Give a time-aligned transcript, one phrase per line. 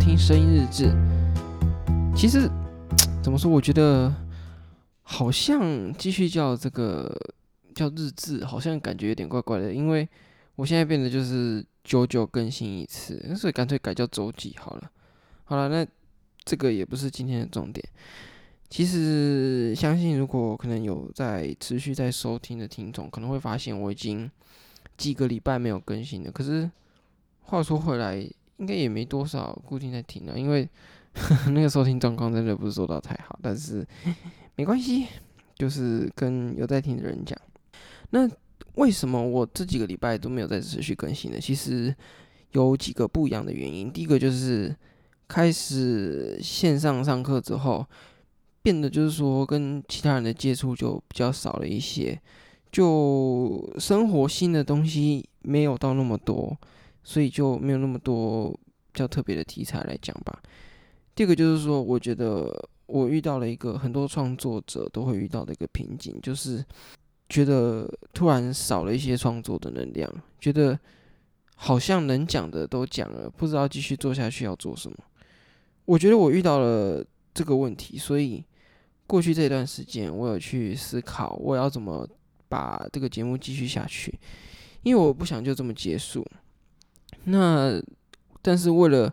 [0.00, 0.90] 听声音日志。
[2.16, 2.50] 其实
[3.22, 4.12] 怎么说，我觉得
[5.02, 7.14] 好像继续叫这个
[7.74, 10.08] 叫日志，好像感觉有点怪怪的，因为
[10.56, 14.90] 我现在变得就是久久更新一次，所以干脆改叫周记好了。
[15.44, 15.86] 好了，那
[16.44, 17.86] 这个也不是今天的重点。
[18.70, 24.30] 其实相信如果可能有在持续在收听的听众，可能会发现我已经
[24.96, 26.30] 几个礼拜没有更新了。
[26.32, 26.70] 可是
[27.42, 28.26] 话说回来，
[28.60, 30.68] 应该也没多少固定在听了，因为
[31.50, 33.36] 那个收听状况真的不是做到太好。
[33.42, 33.84] 但是
[34.54, 35.08] 没关系，
[35.56, 37.36] 就是跟有在听的人讲。
[38.10, 38.30] 那
[38.76, 41.38] 为什么我这几个礼拜都没有在持续更新呢？
[41.40, 41.92] 其实
[42.52, 43.92] 有几个不一样的原因。
[43.92, 44.76] 第一个就是
[45.26, 47.84] 开始线上上课之后。
[48.62, 52.20] 变得就是说，跟其他人的接触就比较少了一些，
[52.70, 56.54] 就生活新的东西没有到那么多，
[57.02, 58.50] 所以就没有那么多
[58.92, 60.40] 比较特别的题材来讲吧。
[61.14, 66.64] 第二个就是说，我觉得我遇到了一个很多创作者都会遇到的一个瓶颈，就是
[67.28, 70.78] 觉得突然少了一些创作的能量，觉得
[71.56, 74.96] 好像能讲的都讲了，不知道继续做下去要做什么。
[75.84, 78.44] 我觉得我遇到了这个问题，所以。
[79.06, 82.08] 过去这段时间，我有去思考，我要怎么
[82.48, 84.16] 把这个节目继续下去，
[84.84, 86.24] 因为我不想就这么结束。
[87.24, 87.80] 那
[88.42, 89.12] 但是为了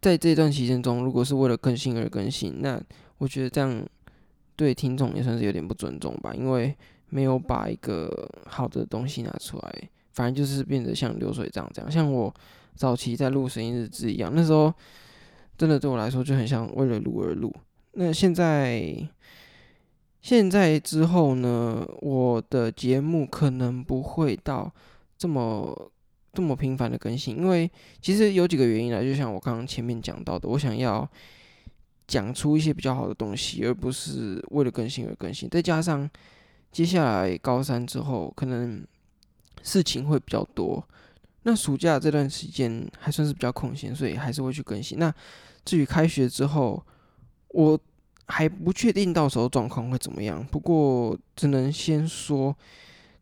[0.00, 2.80] 在这段期间中，如果是为了更新而更新，那
[3.18, 3.84] 我觉得这样
[4.56, 6.76] 对听众也算是有点不尊重吧，因为
[7.08, 12.32] 没有把一个好的东西拿出来，反正就是变得像流水账这样，像我
[12.74, 14.72] 早期在录声音日志一样，那时候
[15.56, 17.54] 真的对我来说就很像为了录而录。
[17.92, 19.08] 那现在，
[20.20, 24.72] 现在之后呢，我的节目可能不会到
[25.18, 25.90] 这么
[26.32, 27.70] 这么频繁的更新，因为
[28.00, 31.06] 其实有几个原因啦，就像我刚刚前面讲到的，我想要
[32.06, 35.48] 讲出一些比较好的东西，而不是为了更新而更新。
[35.50, 36.08] 再加上
[36.70, 38.82] 接下来高三之后，可能
[39.62, 40.82] 事情会比较多，
[41.42, 44.98] 那暑假这段时间还算是比较空闲，所以还是会去更新。
[44.98, 45.14] 那
[45.64, 46.82] 至于开学之后，
[47.48, 47.78] 我
[48.26, 52.56] 还不确定到时候状况会怎么样，不过只能先说，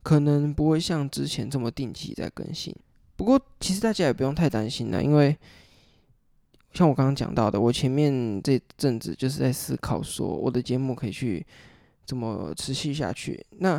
[0.04, 2.72] 可能不会像之前这么定期在更新。
[3.20, 5.36] 不过其实大家也不用太担心啦，因为
[6.72, 11.44] 像我刚刚讲到的，我前面这阵子就是在思考说，我的节目可以去
[12.06, 13.44] 怎么持续下去。
[13.58, 13.78] 那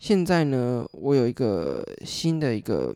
[0.00, 2.92] 现在呢，我有一个新的一个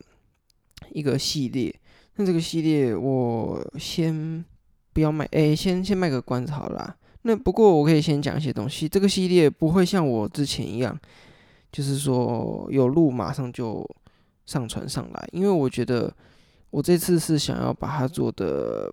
[0.89, 1.73] 一个系列，
[2.17, 4.43] 那这个系列我先。
[4.91, 6.97] 不要卖，哎、先先卖个关子好啦。
[7.21, 8.89] 那不过我可以先讲一些东西。
[8.89, 10.99] 这个系列不会像我之前一样，
[11.71, 13.87] 就是说有录马上就
[14.47, 15.29] 上传上来。
[15.31, 16.11] 因为我觉得
[16.71, 18.91] 我这次是想要把它做的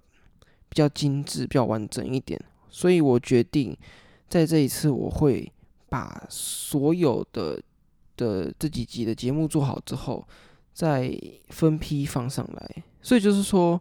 [0.68, 2.38] 比较精致、比较完整一点，
[2.68, 3.74] 所以我决定
[4.28, 5.50] 在这一次我会
[5.88, 7.58] 把所有的
[8.18, 10.28] 的这几集的节目做好之后，
[10.74, 12.84] 再分批放上来。
[13.00, 13.80] 所以就是说。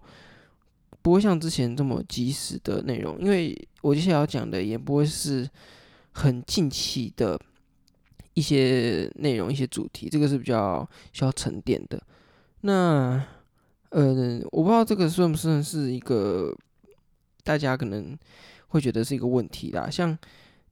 [1.01, 5.45] 不会像之前这么及时的内容，因为我接下来要讲的也不会是
[6.13, 7.37] 很近期的
[8.33, 12.01] 一些内容、一些主题，这个是比较需要沉淀的。
[12.61, 13.23] 那
[13.89, 16.55] 呃，我不知道这个算不算是一个
[17.43, 18.17] 大家可能
[18.67, 20.17] 会觉得是一个问题啦，像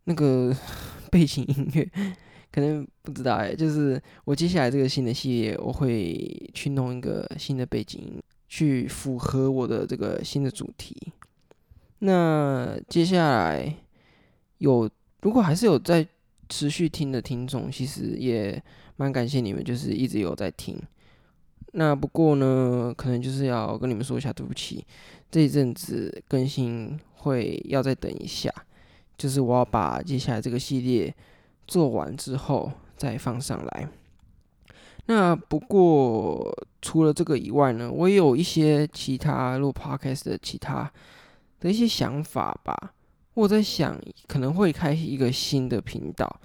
[0.05, 0.55] 那个
[1.11, 1.89] 背景音乐，
[2.51, 8.21] 可能不知道哎，就是我接下来这个新的系列，我会去弄一个新的背景。
[8.53, 10.93] 去符合我的这个新的主题。
[11.99, 13.77] 那接下来
[14.57, 14.89] 有，
[15.21, 16.05] 如果还是有在
[16.51, 18.61] 持续听的听众，其实也
[18.97, 20.77] 蛮感谢你们，就是一直有在听。
[21.71, 24.85] 那不过呢，可能就是要跟你们说一下对不起，
[25.31, 28.53] 这一阵子更新会要再等一下，
[29.17, 31.15] 就是我要把接下来这个系列
[31.65, 33.87] 做完之后再放上来。
[35.05, 40.91] 那不过除了这个以外呢，我也有一些其他录 podcast 的其他
[41.61, 42.93] 的一些想法吧。
[43.33, 46.39] 我在想可能会开一个新的频道，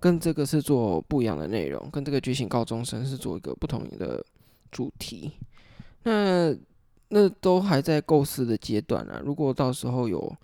[0.00, 4.24] 跟这个是做不一样的内容，跟这个觉醒高中生是做一个不同的
[4.70, 5.32] 主题。
[6.04, 6.54] 那
[7.08, 9.20] 那都还在构思的阶段啊。
[9.24, 10.34] 如果到时候有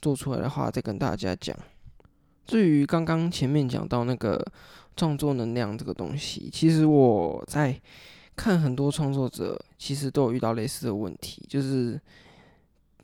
[0.00, 1.56] 做出来的话，再跟大家讲。
[2.46, 4.44] 至于刚刚前面讲到那个。
[4.98, 7.80] 创作能量这个东西，其实我在
[8.34, 11.96] 看很多创作者，其实都有遇到类似的问题，就是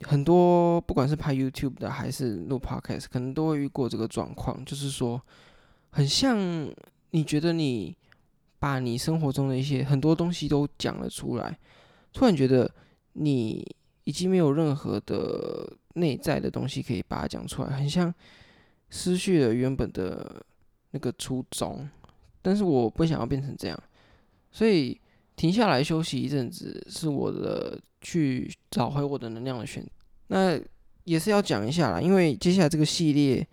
[0.06, 5.20] 很多不管是拍 YouTube 的还是录 Podcast，可能都会遇过这个状况，就是说，
[5.90, 6.38] 很像
[7.10, 7.96] 你觉得你
[8.58, 11.58] 把你生活中的一些很多东西都讲了出来，
[12.12, 12.70] 突然觉得
[13.14, 13.66] 你
[14.04, 18.12] 已经没有任何的内在的东西可以把它讲出来，很像
[18.90, 20.44] 失去了原本的
[20.90, 21.88] 那个初衷。
[22.42, 23.82] 但是我不想要变成这样，
[24.52, 25.00] 所以
[25.34, 29.84] 停下来休息一阵子是我的去找回我的能量的选。
[30.28, 30.56] 那
[31.02, 33.44] 也是要讲一下啦，因为接下来这个系列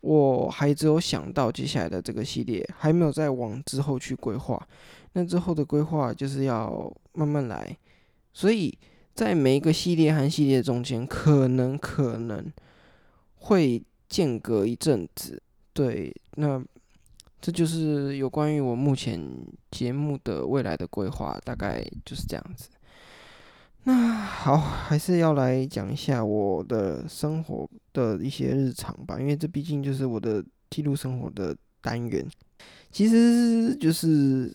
[0.00, 4.66] 我还只有想到接下来的这个系列，还没有再往之后去规划。
[5.12, 7.76] 那之后的规划就是要慢慢来，
[8.32, 8.76] 所以
[9.14, 12.52] 在每一个系列和系列中间，可能可能
[13.36, 15.42] 会间隔一阵子。
[15.72, 16.62] 对，那
[17.40, 19.20] 这就是有关于我目前
[19.70, 22.68] 节目的未来的规划，大概就是这样子。
[23.84, 32.26] 那好，还是要来讲一下我的生活的一些日常吧，因为这毕竟就是我的记录生活的单元。
[32.90, 34.54] 其实就是。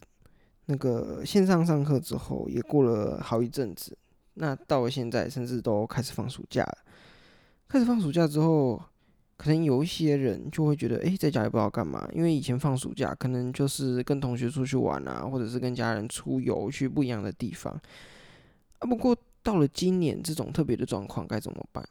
[0.67, 3.95] 那个线上上课之后，也过了好一阵子。
[4.33, 6.77] 那到了现在，甚至都开始放暑假了。
[7.67, 8.81] 开始放暑假之后，
[9.37, 12.09] 可能有一些人就会觉得，诶，在家也不知道干嘛。
[12.15, 17.79] 因为以前放暑假，可能就是跟同学出去玩啊，或者是跟家人出游去不一样的地方。
[18.79, 21.87] 啊，不过到了今年这种特别的状况，该怎么办？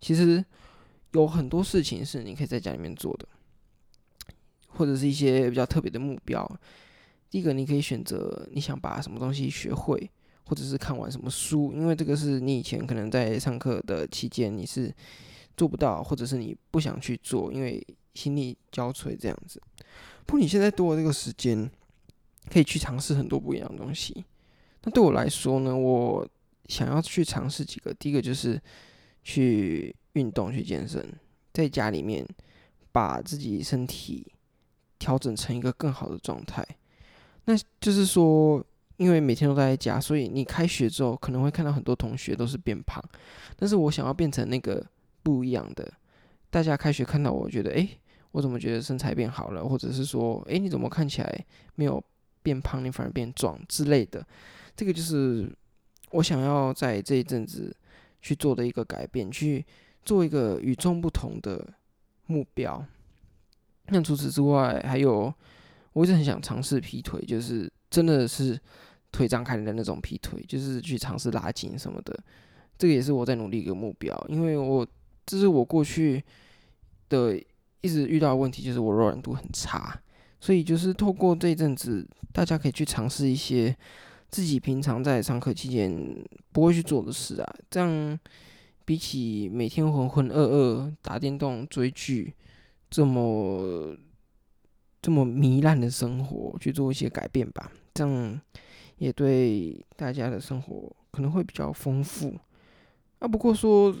[0.00, 0.44] 其实
[1.12, 3.26] 有很多事情是你可以在家里面做的，
[4.68, 6.48] 或者是一些比较特别的目标。
[7.28, 10.10] 第一个，你可以选择你想把什么东西学会，
[10.44, 14.94] 或者是看完什么书，因为这个是你以前可能在上课的期间你是
[15.56, 17.84] 做不到，或者是你不想去做，因为
[18.14, 19.60] 心力交瘁这样子。
[20.24, 21.68] 不过你现在多了这个时间，
[22.48, 24.24] 可以去尝试很多不一样的东西。
[24.86, 26.24] 那对我来说呢，我
[26.66, 27.92] 想要去尝试几个。
[27.94, 28.60] 第一个就是
[29.24, 31.12] 去运动、去健身，
[31.52, 32.24] 在家里面
[32.92, 34.32] 把自己身体
[34.96, 36.64] 调整成一个更好的状态。
[37.46, 38.64] 那就是说，
[38.96, 43.02] 因为每天都待在家，所以你开学之后可能会看到很多同学都是变胖。
[43.56, 44.86] 但是我想要变成那个
[45.24, 45.92] 不一样的，
[46.48, 47.88] 大家开学看到我觉得，诶，
[48.30, 49.66] 我怎么觉得身材变好了？
[49.66, 51.44] 或者是说，诶，你怎么看起来
[51.74, 52.00] 没有
[52.44, 54.24] 变胖，你反而变壮之类的？
[54.76, 55.50] 这个就是
[56.10, 57.74] 我想要在这一阵子
[58.20, 59.64] 去做的一个改变，去
[60.04, 61.66] 做一个与众不同的
[62.26, 62.84] 目标。
[63.88, 65.34] 那除此之外，还有。
[65.92, 68.60] 我一直很想尝试劈腿，就是真的是
[69.10, 72.14] 腿张开的那种劈腿，就是去尝试拉筋什么的。
[72.76, 74.86] 这个也是我在努力一个目标，因为我
[75.24, 76.22] 这是我过去
[77.08, 77.42] 的
[77.80, 79.98] 一直遇到的问题，就是我柔软度很差。
[80.38, 83.74] 所以就是透过这一阵子，大家可以去尝试一些
[84.30, 85.94] 自己平常在上课期间
[86.52, 87.54] 不会去做的事啊。
[87.70, 88.18] 这样
[88.84, 92.34] 比起每天浑浑噩噩打电动追剧
[92.90, 93.96] 这么。
[95.02, 98.40] 这么糜烂的生活去做一些改变吧，这样
[98.96, 102.36] 也对大家的生活可能会比较丰富
[103.20, 103.28] 啊。
[103.28, 103.94] 不过说，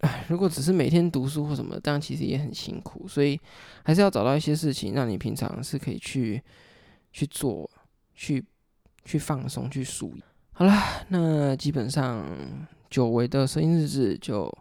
[0.00, 3.38] 哎，如果只是每天读书或什么，这样其实也很辛苦，所以
[3.84, 6.42] 还是要找到一些事情，让你平常是可以去
[7.12, 7.70] 去做、
[8.12, 8.44] 去
[9.04, 10.22] 去放松、去舒压。
[10.52, 12.26] 好啦，那基本上
[12.88, 14.52] 久违的声音日志就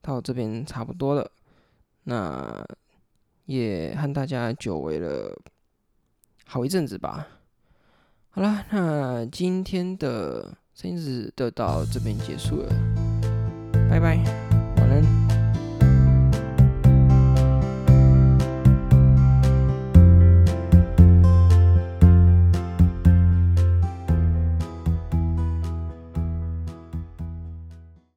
[0.00, 1.30] 到这边差不多了。
[2.04, 2.64] 那。
[3.46, 5.32] 也和大家久违了
[6.46, 7.28] 好一阵子吧。
[8.30, 12.68] 好啦，那今天的声音日志就到这边结束了，
[13.88, 14.45] 拜拜。